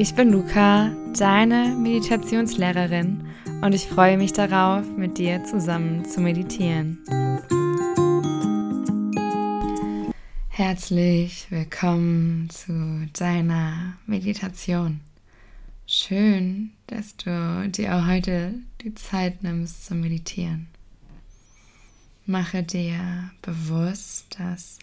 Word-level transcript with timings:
Ich 0.00 0.14
bin 0.14 0.32
Luca, 0.32 0.96
deine 1.18 1.76
Meditationslehrerin 1.78 3.22
und 3.60 3.74
ich 3.74 3.86
freue 3.86 4.16
mich 4.16 4.32
darauf, 4.32 4.86
mit 4.96 5.18
dir 5.18 5.44
zusammen 5.44 6.06
zu 6.06 6.22
meditieren. 6.22 6.98
Herzlich 10.48 11.48
willkommen 11.50 12.48
zu 12.48 13.08
deiner 13.12 13.98
Meditation. 14.06 15.00
Schön, 15.86 16.70
dass 16.86 17.18
du 17.18 17.68
dir 17.68 17.96
auch 17.96 18.06
heute 18.06 18.54
die 18.80 18.94
Zeit 18.94 19.42
nimmst 19.42 19.84
zu 19.84 19.94
meditieren. 19.94 20.68
Mache 22.24 22.62
dir 22.62 23.32
bewusst, 23.42 24.34
dass 24.38 24.78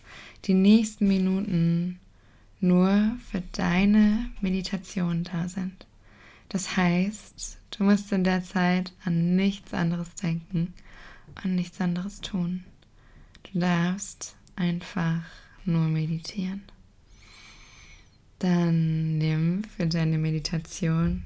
die 0.45 0.54
nächsten 0.54 1.08
Minuten 1.08 1.99
nur 2.60 3.18
für 3.30 3.41
deine 3.52 4.30
Meditation 4.41 5.23
da 5.23 5.48
sind. 5.48 5.86
Das 6.50 6.77
heißt, 6.77 7.59
du 7.72 7.84
musst 7.84 8.12
in 8.12 8.23
der 8.23 8.44
Zeit 8.44 8.94
an 9.04 9.36
nichts 9.36 9.73
anderes 9.73 10.16
denken, 10.16 10.73
an 11.36 11.55
nichts 11.55 11.81
anderes 11.81 12.22
tun. 12.22 12.64
Du 13.44 13.59
darfst 13.59 14.36
einfach 14.55 15.22
nur 15.66 15.84
meditieren. 15.84 16.64
Dann 18.40 19.17
nimm 19.17 19.64
für 19.64 19.88
deine 19.88 20.17
Meditation 20.17 21.26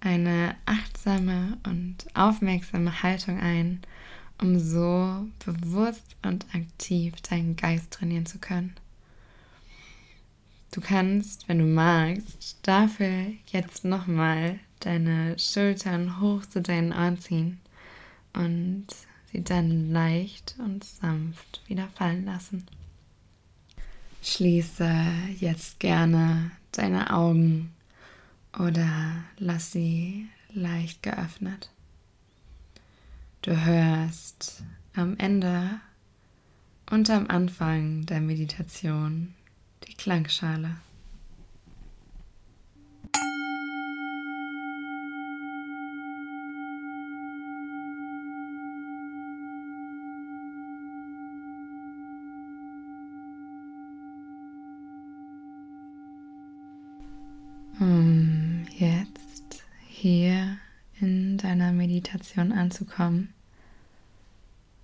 eine 0.00 0.54
achtsame 0.64 1.58
und 1.64 2.06
aufmerksame 2.14 3.02
Haltung 3.02 3.40
ein, 3.40 3.80
um 4.40 4.58
so 4.58 5.26
bewusst 5.44 6.16
und 6.22 6.46
aktiv 6.54 7.14
deinen 7.22 7.56
Geist 7.56 7.92
trainieren 7.92 8.26
zu 8.26 8.38
können. 8.38 8.74
Du 10.78 10.84
kannst, 10.84 11.48
wenn 11.48 11.58
du 11.58 11.64
magst, 11.64 12.56
dafür 12.62 13.32
jetzt 13.46 13.84
nochmal 13.84 14.60
deine 14.78 15.36
Schultern 15.36 16.20
hoch 16.20 16.46
zu 16.46 16.62
deinen 16.62 16.92
Ohren 16.92 17.18
ziehen 17.18 17.58
und 18.32 18.86
sie 19.32 19.42
dann 19.42 19.90
leicht 19.90 20.54
und 20.60 20.84
sanft 20.84 21.62
wieder 21.66 21.88
fallen 21.96 22.24
lassen. 22.26 22.64
Schließe 24.22 24.88
jetzt 25.40 25.80
gerne 25.80 26.52
deine 26.70 27.12
Augen 27.12 27.74
oder 28.56 29.24
lass 29.36 29.72
sie 29.72 30.28
leicht 30.52 31.02
geöffnet. 31.02 31.72
Du 33.42 33.64
hörst 33.64 34.62
am 34.94 35.16
Ende 35.16 35.80
und 36.88 37.10
am 37.10 37.26
Anfang 37.26 38.06
der 38.06 38.20
Meditation 38.20 39.34
die 39.88 39.94
Klangschale. 39.94 40.76
Um 57.80 58.66
jetzt 58.76 59.64
hier 59.86 60.58
in 61.00 61.38
deiner 61.38 61.72
Meditation 61.72 62.52
anzukommen, 62.52 63.32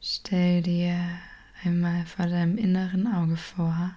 stell 0.01 0.63
dir 0.63 0.97
einmal 1.65 2.07
vor 2.07 2.27
deinem 2.27 2.57
inneren 2.57 3.09
Auge 3.13 3.37
vor, 3.37 3.97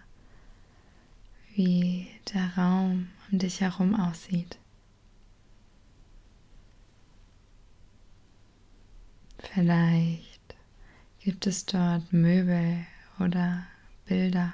wie 1.58 2.08
der 2.36 2.56
Raum 2.56 3.08
um 3.32 3.40
dich 3.40 3.62
herum 3.62 4.00
aussieht. 4.00 4.60
Vielleicht 9.40 10.56
gibt 11.20 11.48
es 11.48 11.66
dort 11.66 12.14
Möbel 12.14 12.86
oder 13.20 13.66
Bilder. 14.06 14.54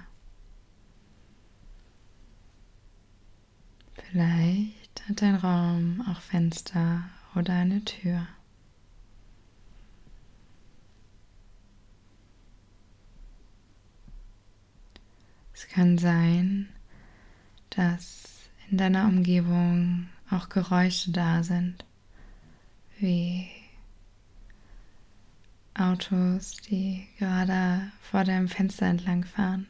Vielleicht 3.96 5.10
hat 5.10 5.22
dein 5.22 5.36
Raum 5.36 6.06
auch 6.10 6.22
Fenster 6.22 7.04
oder 7.36 7.54
eine 7.54 7.84
Tür. 7.84 8.26
Es 15.54 15.68
kann 15.68 15.98
sein, 15.98 16.70
dass 17.76 18.24
in 18.70 18.78
deiner 18.78 19.06
Umgebung 19.06 20.08
auch 20.30 20.50
Geräusche 20.50 21.12
da 21.12 21.44
sind, 21.44 21.86
wie 23.00 23.48
Autos, 25.76 26.58
die 26.70 27.08
gerade 27.18 27.92
vor 28.02 28.24
deinem 28.24 28.48
Fenster 28.48 28.86
entlang 28.86 29.24
fahren 29.26 29.68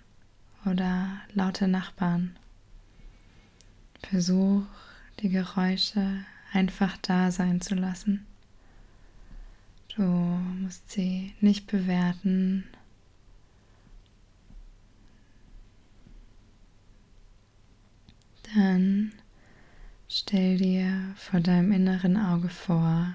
oder 0.65 1.21
laute 1.33 1.67
Nachbarn. 1.67 2.35
Versuch 4.09 4.63
die 5.19 5.29
Geräusche 5.29 6.25
einfach 6.51 6.97
da 6.97 7.31
sein 7.31 7.61
zu 7.61 7.75
lassen. 7.75 8.25
Du 9.95 10.01
musst 10.01 10.91
sie 10.91 11.33
nicht 11.39 11.67
bewerten 11.67 12.65
Dann 18.55 19.13
stell 20.07 20.57
dir 20.57 21.13
vor 21.15 21.39
deinem 21.39 21.71
inneren 21.71 22.17
Auge 22.17 22.49
vor, 22.49 23.13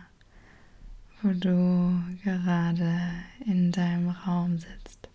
wo 1.23 1.29
du 1.33 2.03
gerade 2.25 3.13
in 3.45 3.71
deinem 3.71 4.09
Raum 4.09 4.59
sitzt. 4.59 5.09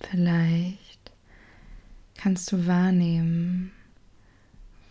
Vielleicht 0.00 1.12
kannst 2.14 2.50
du 2.50 2.66
wahrnehmen, 2.66 3.72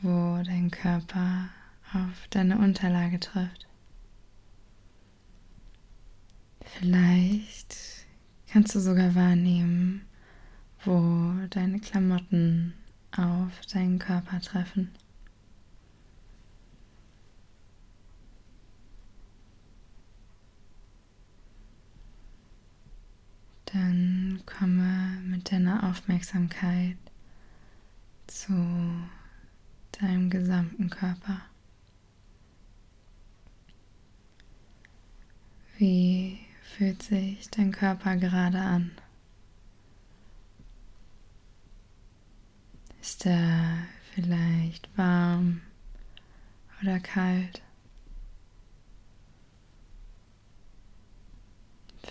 wo 0.01 0.41
dein 0.43 0.71
Körper 0.71 1.49
auf 1.93 2.27
deine 2.29 2.57
Unterlage 2.57 3.19
trifft. 3.19 3.67
Vielleicht 6.61 7.75
kannst 8.47 8.75
du 8.75 8.79
sogar 8.79 9.15
wahrnehmen, 9.15 10.04
wo 10.85 11.47
deine 11.49 11.79
Klamotten 11.79 12.73
auf 13.11 13.61
deinen 13.71 13.97
Körper 13.99 14.39
treffen. 14.39 14.91
Dann 23.65 24.41
komme 24.45 25.21
mit 25.25 25.51
deiner 25.51 25.89
Aufmerksamkeit 25.89 26.97
zu 28.27 28.53
deinem 29.99 30.29
gesamten 30.29 30.89
Körper. 30.89 31.41
Wie 35.77 36.39
fühlt 36.61 37.03
sich 37.03 37.49
dein 37.49 37.71
Körper 37.71 38.15
gerade 38.15 38.59
an? 38.59 38.91
Ist 43.07 43.27
er 43.27 43.77
vielleicht 44.15 44.89
warm 44.97 45.61
oder 46.81 46.99
kalt? 46.99 47.61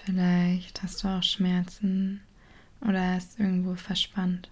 Vielleicht 0.04 0.84
hast 0.84 1.02
du 1.02 1.08
auch 1.08 1.22
Schmerzen 1.24 2.20
oder 2.80 3.00
er 3.00 3.18
ist 3.18 3.40
irgendwo 3.40 3.74
verspannt. 3.74 4.48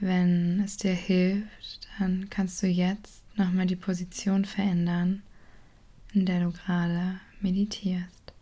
Wenn 0.00 0.60
es 0.60 0.76
dir 0.76 0.92
hilft, 0.92 1.88
dann 1.98 2.28
kannst 2.28 2.62
du 2.62 2.66
jetzt 2.66 3.22
nochmal 3.38 3.64
die 3.64 3.76
Position 3.76 4.44
verändern, 4.44 5.22
in 6.12 6.26
der 6.26 6.40
du 6.40 6.52
gerade 6.52 7.18
meditierst. 7.40 8.34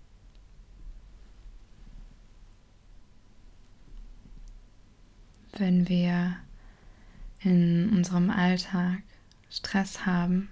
Wenn 5.52 5.88
wir 5.88 6.36
in 7.40 7.90
unserem 7.90 8.30
Alltag 8.30 9.02
Stress 9.50 10.04
haben 10.06 10.50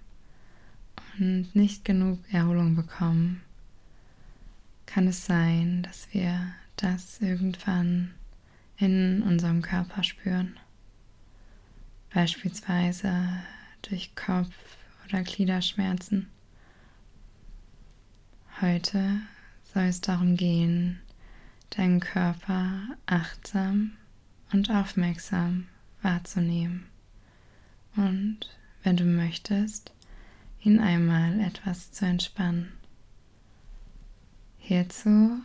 und 1.19 1.55
nicht 1.55 1.85
genug 1.85 2.19
Erholung 2.33 2.77
bekommen, 2.77 3.43
kann 4.87 5.09
es 5.09 5.27
sein, 5.27 5.83
dass 5.83 6.09
wir 6.13 6.53
das 6.77 7.21
irgendwann 7.21 8.15
in 8.79 9.23
unserem 9.23 9.63
Körper 9.63 10.03
spüren. 10.03 10.59
Beispielsweise 12.13 13.13
durch 13.83 14.15
Kopf- 14.15 14.77
oder 15.07 15.23
Gliederschmerzen. 15.23 16.29
Heute 18.61 19.21
soll 19.75 19.85
es 19.85 20.01
darum 20.01 20.37
gehen, 20.37 21.01
deinen 21.71 22.01
Körper 22.01 22.97
achtsam 23.07 23.93
und 24.53 24.71
aufmerksam 24.71 25.67
wahrzunehmen. 26.03 26.87
Und 27.97 28.41
wenn 28.83 28.97
du 28.97 29.05
möchtest, 29.05 29.93
ihn 30.63 30.81
einmal 30.81 31.41
etwas 31.41 31.93
zu 31.93 32.05
entspannen. 32.05 32.73
Hierzu 34.59 35.41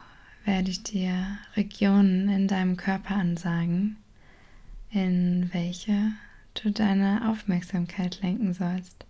werde 0.45 0.71
ich 0.71 0.83
dir 0.83 1.37
Regionen 1.55 2.27
in 2.29 2.47
deinem 2.47 2.75
Körper 2.75 3.15
ansagen, 3.15 3.97
in 4.89 5.49
welche 5.53 6.11
du 6.55 6.71
deine 6.71 7.29
Aufmerksamkeit 7.29 8.21
lenken 8.21 8.53
sollst. 8.53 9.05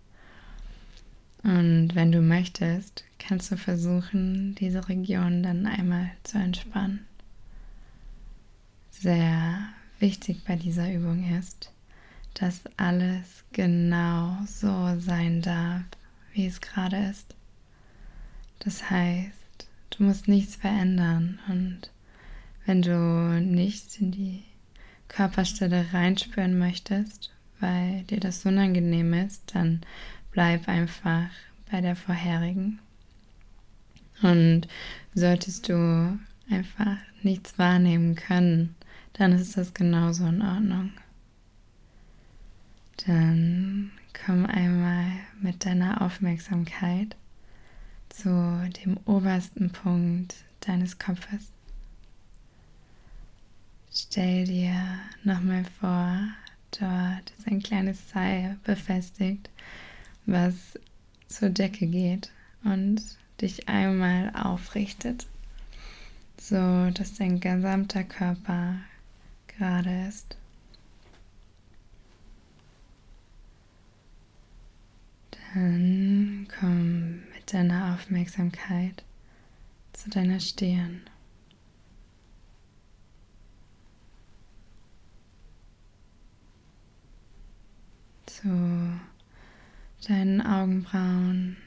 Und 1.42 1.94
wenn 1.94 2.12
du 2.12 2.20
möchtest, 2.20 3.04
kannst 3.18 3.50
du 3.50 3.56
versuchen, 3.56 4.54
diese 4.54 4.88
Region 4.88 5.42
dann 5.42 5.66
einmal 5.66 6.10
zu 6.22 6.38
entspannen. 6.38 7.06
Sehr 8.90 9.68
wichtig 10.02 10.42
bei 10.44 10.56
dieser 10.56 10.92
Übung 10.92 11.24
ist, 11.38 11.70
dass 12.34 12.60
alles 12.76 13.44
genau 13.52 14.36
so 14.46 14.98
sein 14.98 15.40
darf, 15.40 15.84
wie 16.34 16.46
es 16.46 16.60
gerade 16.60 16.96
ist. 17.10 17.34
Das 18.58 18.90
heißt, 18.90 19.68
du 19.90 20.02
musst 20.02 20.28
nichts 20.28 20.56
verändern 20.56 21.38
und 21.48 21.90
wenn 22.66 22.82
du 22.82 23.40
nicht 23.40 24.00
in 24.00 24.10
die 24.10 24.42
Körperstelle 25.08 25.86
reinspüren 25.92 26.58
möchtest, 26.58 27.32
weil 27.60 28.02
dir 28.04 28.18
das 28.18 28.44
unangenehm 28.44 29.14
ist, 29.14 29.54
dann 29.54 29.82
bleib 30.32 30.68
einfach 30.68 31.28
bei 31.70 31.80
der 31.80 31.96
vorherigen. 31.96 32.80
Und 34.22 34.68
solltest 35.14 35.68
du 35.68 36.18
einfach 36.50 36.96
nichts 37.22 37.58
wahrnehmen 37.58 38.14
können, 38.14 38.74
dann 39.14 39.32
ist 39.32 39.56
das 39.56 39.74
genauso 39.74 40.26
in 40.26 40.42
Ordnung. 40.42 40.92
Dann 43.06 43.90
komm 44.24 44.46
einmal 44.46 45.06
mit 45.40 45.64
deiner 45.64 46.02
Aufmerksamkeit 46.02 47.16
zu 48.08 48.70
dem 48.84 48.98
obersten 49.06 49.70
Punkt 49.70 50.36
deines 50.60 50.98
Kopfes. 50.98 51.50
Stell 53.92 54.44
dir 54.44 54.74
nochmal 55.24 55.64
vor, 55.80 56.18
dort 56.78 57.30
ist 57.38 57.46
ein 57.46 57.62
kleines 57.62 58.10
Seil 58.10 58.58
befestigt, 58.64 59.50
was 60.24 60.78
zur 61.28 61.50
Decke 61.50 61.86
geht 61.86 62.30
und 62.64 63.02
dich 63.40 63.68
einmal 63.68 64.30
aufrichtet, 64.34 65.26
so 66.38 66.90
dass 66.90 67.14
dein 67.14 67.40
gesamter 67.40 68.04
Körper 68.04 68.76
gerade 69.56 70.06
ist. 70.08 70.36
Dann 75.54 76.48
komm 76.58 77.26
mit 77.34 77.52
deiner 77.52 77.94
Aufmerksamkeit 77.94 79.04
zu 79.92 80.08
deiner 80.08 80.40
Stirn. 80.40 81.02
Zu 88.24 88.98
deinen 90.08 90.40
Augenbrauen 90.40 91.58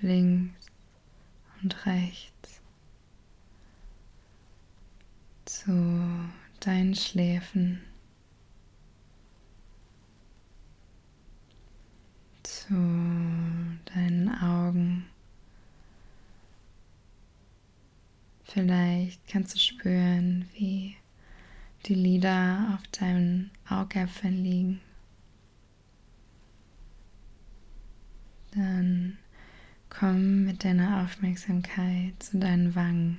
links 0.00 0.66
und 1.62 1.86
rechts. 1.86 2.60
Zu 5.44 5.72
deinen 6.66 6.94
Schläfen. 6.94 7.80
zu 12.68 12.74
deinen 13.94 14.28
Augen. 14.40 15.04
Vielleicht 18.44 19.26
kannst 19.28 19.54
du 19.54 19.58
spüren, 19.58 20.48
wie 20.54 20.96
die 21.86 21.94
Lider 21.94 22.74
auf 22.74 22.86
deinen 22.88 23.50
Augäpfeln 23.68 24.42
liegen. 24.42 24.80
Dann 28.54 29.18
komm 29.90 30.44
mit 30.44 30.64
deiner 30.64 31.02
Aufmerksamkeit 31.02 32.22
zu 32.22 32.38
deinen 32.38 32.74
Wangen. 32.74 33.18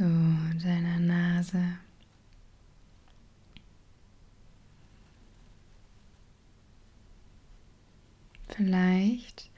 Zu 0.00 0.08
deiner 0.64 0.98
Nase. 0.98 1.62
Vielleicht 8.48 9.50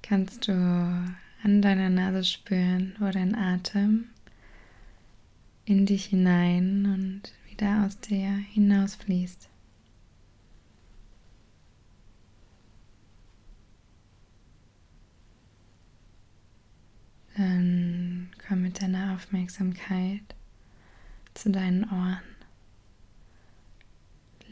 kannst 0.00 0.48
du 0.48 0.52
an 0.52 1.60
deiner 1.60 1.90
Nase 1.90 2.24
spüren, 2.24 2.94
wo 2.98 3.10
dein 3.10 3.34
Atem 3.34 4.08
in 5.66 5.84
dich 5.84 6.06
hinein 6.06 6.86
und 6.86 7.34
wieder 7.50 7.84
aus 7.84 8.00
dir 8.00 8.30
hinausfließt. 8.30 9.50
Dann 17.36 18.09
komm 18.50 18.62
mit 18.62 18.82
deiner 18.82 19.14
Aufmerksamkeit 19.14 20.34
zu 21.34 21.52
deinen 21.52 21.84
Ohren. 21.84 22.18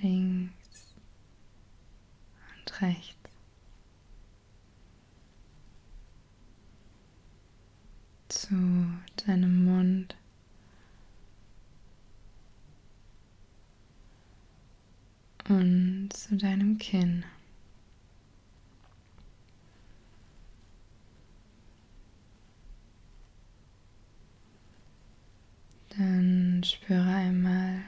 Links 0.00 0.94
und 2.54 2.80
rechts. 2.80 3.16
Zu 8.28 8.86
deinem 9.26 9.64
Mund. 9.64 10.16
Und 15.48 16.10
zu 16.12 16.36
deinem 16.36 16.78
Kinn. 16.78 17.24
Dann 25.99 26.62
spüre 26.62 27.02
einmal 27.02 27.80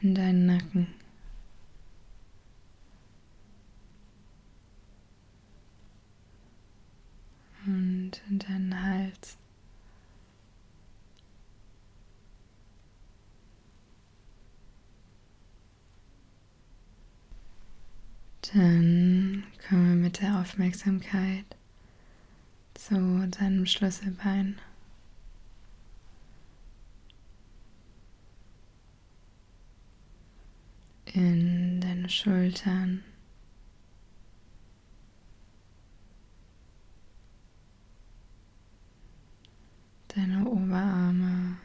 in 0.00 0.16
deinen 0.16 0.46
Nacken. 0.46 0.88
Und 7.64 8.20
in 8.28 8.38
deinen 8.40 8.82
Hals. 8.82 9.36
Dann 18.52 19.44
komme 19.68 19.94
mit 19.94 20.20
der 20.20 20.40
Aufmerksamkeit 20.58 21.44
zu 22.74 23.28
deinem 23.28 23.64
Schlüsselbein. 23.64 24.58
in 31.14 31.80
deine 31.80 32.08
Schultern. 32.08 33.02
Deine 40.08 40.44
Oberarme. 40.44 41.56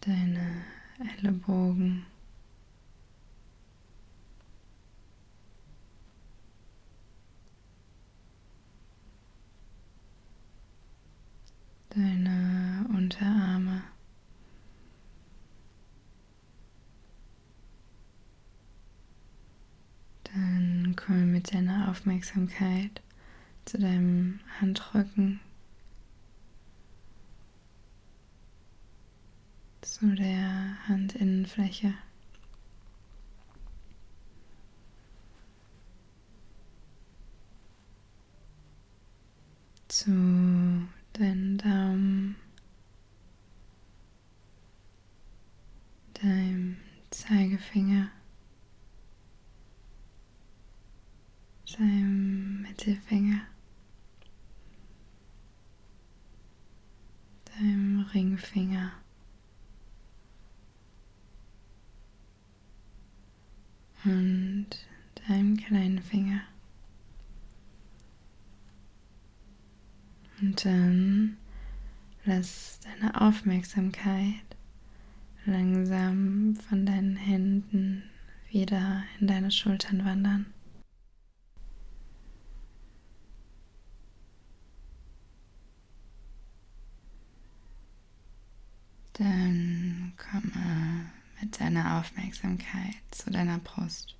Deine 0.00 0.64
Ellenbogen. 1.00 2.04
Deine 11.90 12.86
Unterarme. 12.96 13.82
Dann 20.24 20.94
komme 20.96 21.26
mit 21.26 21.52
deiner 21.52 21.90
Aufmerksamkeit 21.90 23.02
zu 23.64 23.78
deinem 23.78 24.40
Handrücken, 24.60 25.40
zu 29.80 30.14
der 30.14 30.76
Handinnenfläche. 30.86 31.94
Ringfinger, 47.28 48.10
deinem 51.76 52.62
Mittelfinger, 52.62 53.42
deinem 57.44 58.00
Ringfinger. 58.14 58.92
Und 64.02 64.68
deinem 65.28 65.58
kleinen 65.58 66.00
Finger. 66.02 66.40
Und 70.40 70.64
dann 70.64 71.36
lass 72.24 72.80
deine 72.80 73.20
Aufmerksamkeit 73.20 74.56
langsam 75.46 76.56
von 76.68 76.86
deinen 76.86 77.16
Händen 77.16 78.02
wieder 78.50 79.04
in 79.18 79.26
deine 79.26 79.50
Schultern 79.50 80.04
wandern. 80.04 80.46
Dann 89.14 90.12
komme 90.16 91.10
mit 91.40 91.60
deiner 91.60 91.98
Aufmerksamkeit 91.98 92.94
zu 93.10 93.30
deiner 93.30 93.58
Brust. 93.58 94.16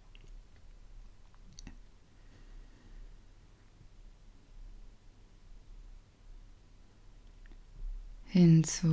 Hin 8.27 8.63
zu 8.63 8.87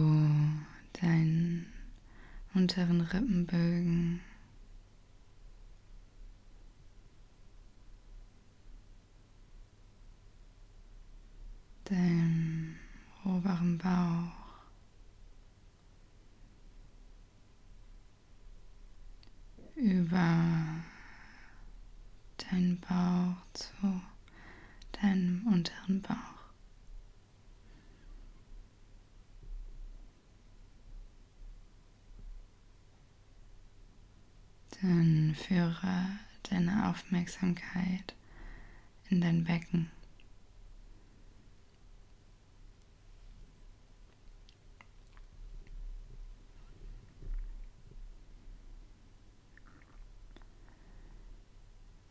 deinen 0.94 1.68
unteren 2.54 3.02
Rippenbögen. 3.02 4.22
Deinem 11.86 12.76
oberen 13.24 13.78
Bauch. 13.78 14.32
Über 19.76 20.84
deinen 22.38 22.80
Bauch 22.82 23.36
zu 23.54 24.02
deinem 24.92 25.46
unteren 25.48 26.02
Bauch. 26.02 26.38
Dann 34.82 35.36
führe 35.48 36.10
deine 36.50 36.90
Aufmerksamkeit 36.90 38.14
in 39.10 39.22
dein 39.22 39.46
Becken. 39.46 39.90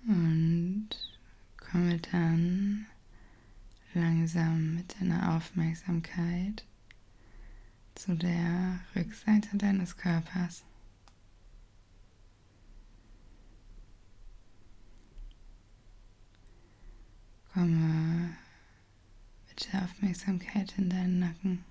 Und 0.07 0.91
komme 1.59 1.99
dann 2.13 2.87
langsam 3.93 4.77
mit 4.77 4.99
deiner 5.01 5.37
Aufmerksamkeit 5.37 6.65
zu 7.95 8.15
der 8.15 8.81
Rückseite 8.95 9.57
deines 9.59 9.97
Körpers. 9.97 10.65
Komme 17.57 18.37
mit 19.49 19.73
der 19.73 19.85
Aufmerksamkeit 19.85 20.75
in 20.77 20.91
deinen 20.91 21.21
Nacken. 21.21 21.65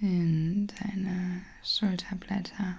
In 0.00 0.66
deine 0.66 1.42
Schulterblätter. 1.62 2.78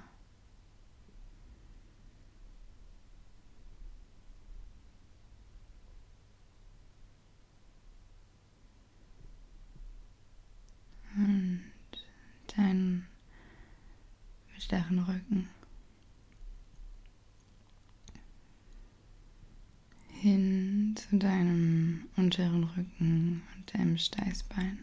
Und 11.16 11.62
deinen 12.54 13.08
mittleren 14.54 15.00
Rücken. 15.00 15.48
hin 20.22 20.97
zu 21.10 21.18
deinem 21.18 22.08
unteren 22.18 22.64
Rücken 22.66 23.44
und 23.56 23.74
deinem 23.74 23.98
Steißbein. 23.98 24.80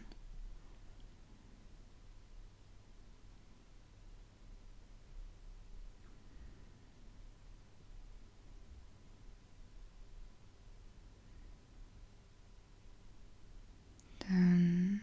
Dann 14.27 15.01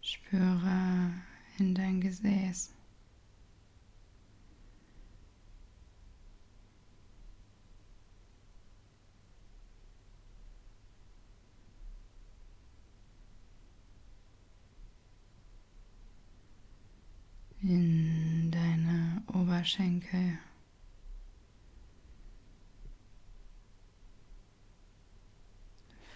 spüre 0.00 1.12
in 1.58 1.74
dein 1.74 2.00
Gesäß. 2.00 2.72
in 17.62 18.50
deine 18.50 19.22
Oberschenkel. 19.62 20.38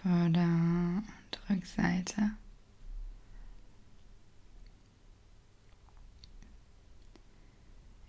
Vorder- 0.03 0.41
und 0.43 1.49
Rückseite. 1.49 2.31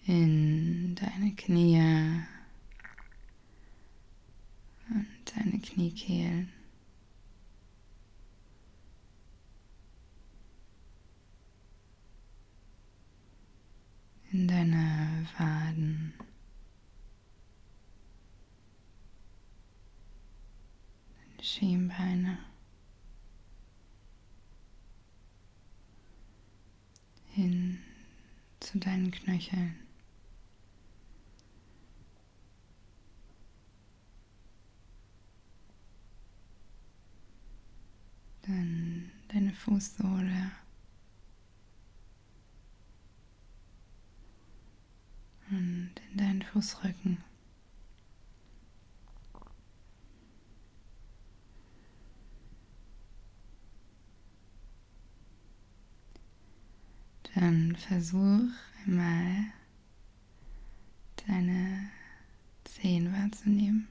In 0.07 0.97
deine 0.97 1.37
Knie 1.37 2.25
und 4.91 5.07
deine 5.37 5.61
Kniekehlen. 5.61 6.53
in 14.31 14.47
deine 14.47 15.27
Waden. 15.39 16.13
Deine 21.17 21.38
Schienbeine. 21.49 22.39
Hin 27.31 27.79
zu 28.61 28.79
deinen 28.79 29.11
Knöcheln. 29.11 29.77
Dann 38.43 39.11
deine 39.29 39.53
Fußsohle. 39.53 40.53
und 45.51 45.93
in 46.11 46.19
deinen 46.19 46.43
Fußrücken. 46.43 47.19
Dann 57.35 57.68
versuch 57.81 58.51
einmal 58.87 59.47
deine 61.27 61.91
Zehen 62.65 63.13
wahrzunehmen. 63.13 63.89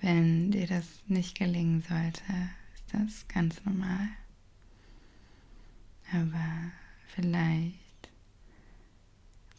Wenn 0.00 0.50
dir 0.50 0.66
das 0.66 0.86
nicht 1.06 1.38
gelingen 1.38 1.82
sollte, 1.82 2.22
ist 2.74 2.94
das 2.94 3.28
ganz 3.28 3.64
normal. 3.64 4.08
Aber 6.12 6.72
vielleicht 7.14 7.90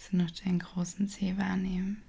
Kannst 0.01 0.13
du 0.13 0.17
noch 0.17 0.31
deinen 0.43 0.57
großen 0.57 1.07
Zeh 1.07 1.37
wahrnehmen? 1.37 2.01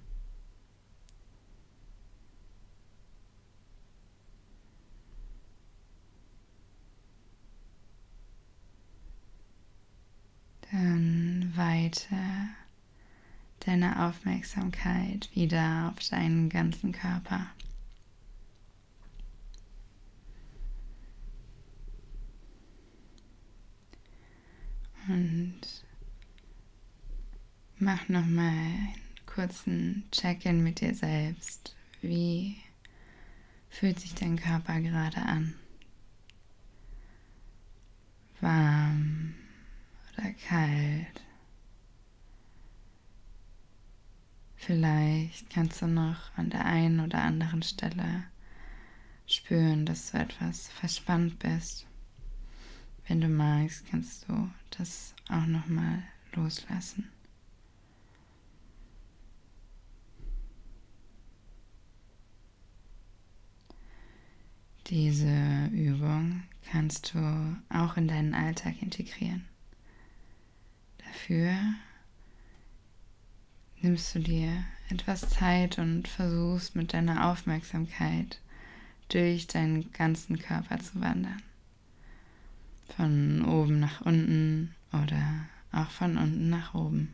Weite 11.93 12.17
deine 13.61 14.09
Aufmerksamkeit 14.09 15.29
wieder 15.35 15.93
auf 15.93 16.09
deinen 16.09 16.49
ganzen 16.49 16.93
Körper. 16.93 17.47
Und 25.09 25.61
mach 27.79 28.09
nochmal 28.09 28.47
einen 28.47 28.95
kurzen 29.27 30.05
Check-in 30.13 30.63
mit 30.63 30.81
dir 30.81 30.95
selbst. 30.95 31.75
Wie 32.01 32.57
fühlt 33.69 34.01
sich 34.01 34.15
dein 34.15 34.37
Körper 34.37 34.81
gerade 34.81 35.23
an? 35.23 35.55
Warm 38.41 39.35
oder 40.17 40.33
kalt? 40.49 41.23
Vielleicht 44.65 45.51
kannst 45.51 45.83
du 45.83 45.89
noch 45.89 46.31
an 46.37 46.49
der 46.49 46.65
einen 46.65 47.01
oder 47.01 47.21
anderen 47.21 47.65
Stelle 47.65 48.23
spüren, 49.27 49.85
dass 49.87 50.13
du 50.13 50.19
etwas 50.19 50.69
verspannt 50.69 51.41
bist. 51.41 51.85
Wenn 53.09 53.21
du 53.21 53.27
magst, 53.27 53.85
kannst 53.91 54.29
du 54.29 54.49
das 54.79 55.17
auch 55.29 55.47
noch 55.47 55.67
mal 55.67 56.05
loslassen. 56.35 57.11
Diese 64.87 65.71
Übung 65.73 66.45
kannst 66.71 67.15
du 67.15 67.57
auch 67.69 67.97
in 67.97 68.07
deinen 68.07 68.35
Alltag 68.35 68.81
integrieren. 68.81 69.45
Dafür 70.99 71.57
nimmst 73.83 74.15
du 74.15 74.21
dir 74.21 74.65
etwas 74.89 75.29
Zeit 75.29 75.79
und 75.79 76.07
versuchst 76.07 76.77
mit 76.77 76.93
deiner 76.93 77.29
Aufmerksamkeit 77.31 78.41
durch 79.09 79.47
deinen 79.47 79.93
ganzen 79.93 80.39
Körper 80.39 80.79
zu 80.79 81.01
wandern. 81.01 81.43
Von 82.97 83.45
oben 83.45 83.81
nach 83.81 84.03
unten 84.03 84.75
oder 84.93 85.47
auch 85.73 85.91
von 85.91 86.17
unten 86.17 86.49
nach 86.49 86.75
oben. 86.75 87.13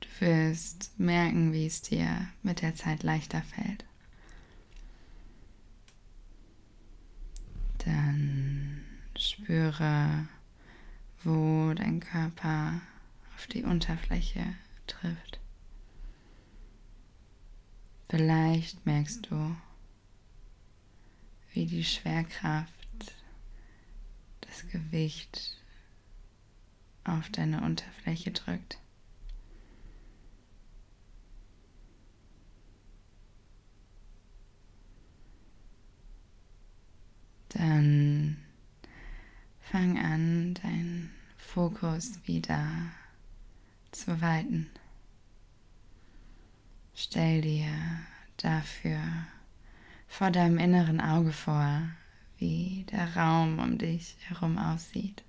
Du 0.00 0.08
wirst 0.20 0.98
merken, 0.98 1.52
wie 1.52 1.66
es 1.66 1.82
dir 1.82 2.28
mit 2.42 2.62
der 2.62 2.74
Zeit 2.74 3.02
leichter 3.02 3.42
fällt. 3.42 3.84
Dann 7.84 8.80
spüre, 9.16 10.26
wo 11.24 11.72
dein 11.74 12.00
Körper 12.00 12.80
auf 13.38 13.46
die 13.46 13.62
Unterfläche 13.62 14.56
trifft. 14.88 15.38
Vielleicht 18.08 18.84
merkst 18.84 19.30
du, 19.30 19.56
wie 21.52 21.66
die 21.66 21.84
Schwerkraft 21.84 22.72
das 24.40 24.66
Gewicht 24.72 25.56
auf 27.04 27.30
deine 27.30 27.62
Unterfläche 27.62 28.32
drückt. 28.32 28.80
Dann 37.50 38.36
fang 39.60 39.96
an, 39.96 40.54
deinen 40.54 41.14
Fokus 41.36 42.18
wieder 42.26 42.90
zu 43.92 44.20
weiten. 44.20 44.70
Stell 46.94 47.42
dir 47.42 47.68
dafür 48.36 49.00
vor 50.08 50.30
deinem 50.30 50.58
inneren 50.58 51.00
Auge 51.00 51.32
vor, 51.32 51.82
wie 52.38 52.84
der 52.90 53.16
Raum 53.16 53.58
um 53.58 53.78
dich 53.78 54.16
herum 54.28 54.58
aussieht. 54.58 55.22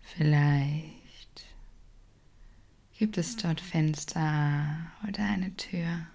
Vielleicht 0.00 1.46
gibt 2.98 3.16
es 3.16 3.36
dort 3.36 3.60
Fenster 3.60 4.92
oder 5.08 5.24
eine 5.24 5.56
Tür. 5.56 6.06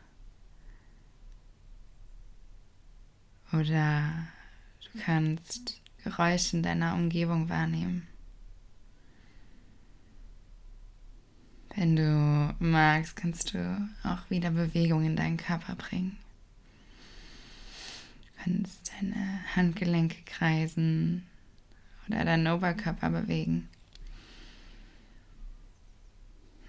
Oder 3.52 4.28
Du 4.94 5.00
kannst 5.00 5.82
Geräusche 6.04 6.58
in 6.58 6.64
deiner 6.64 6.94
Umgebung 6.94 7.50
wahrnehmen. 7.50 8.08
Wenn 11.76 11.96
du 11.96 12.56
magst, 12.60 13.16
kannst 13.16 13.54
du 13.54 13.90
auch 14.04 14.30
wieder 14.30 14.50
Bewegung 14.52 15.06
in 15.06 15.16
deinen 15.16 15.38
Körper 15.38 15.76
bringen. 15.76 16.18
Du 18.26 18.44
kannst 18.44 18.92
deine 18.94 19.42
Handgelenke 19.56 20.18
kreisen 20.26 21.24
oder 22.08 22.26
deinen 22.26 22.48
Oberkörper 22.48 23.10
bewegen. 23.10 23.70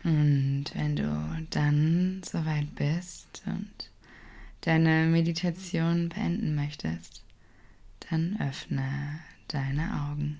Und 0.05 0.67
wenn 0.75 0.97
du 0.97 1.47
dann 1.51 2.23
soweit 2.25 2.75
bist 2.75 3.43
und 3.47 3.91
deine 4.61 5.07
Meditation 5.07 6.09
beenden 6.11 6.55
möchtest, 6.55 7.23
dann 8.11 8.39
öffne 8.41 9.21
deine 9.49 10.11
Augen. 10.11 10.39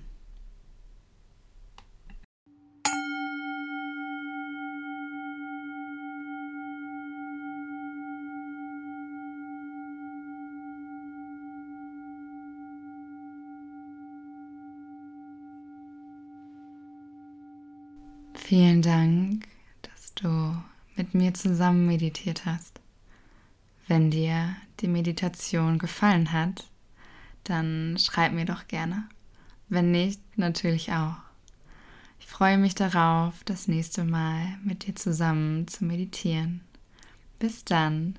Vielen 18.33 18.81
Dank, 18.81 19.47
dass 19.83 20.15
du 20.15 20.55
mit 20.95 21.13
mir 21.13 21.35
zusammen 21.35 21.85
meditiert 21.85 22.47
hast. 22.47 22.79
Wenn 23.87 24.09
dir 24.09 24.55
die 24.79 24.87
Meditation 24.87 25.77
gefallen 25.77 26.31
hat, 26.31 26.67
dann 27.49 27.97
schreib 27.99 28.31
mir 28.31 28.45
doch 28.45 28.67
gerne. 28.67 29.03
Wenn 29.67 29.91
nicht, 29.91 30.21
natürlich 30.37 30.91
auch. 30.91 31.15
Ich 32.19 32.27
freue 32.27 32.57
mich 32.57 32.75
darauf, 32.75 33.43
das 33.45 33.67
nächste 33.67 34.03
Mal 34.03 34.57
mit 34.63 34.85
dir 34.85 34.95
zusammen 34.95 35.67
zu 35.67 35.85
meditieren. 35.85 36.61
Bis 37.39 37.65
dann. 37.65 38.17